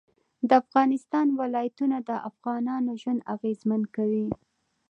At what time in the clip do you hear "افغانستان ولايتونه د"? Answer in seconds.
0.61-2.11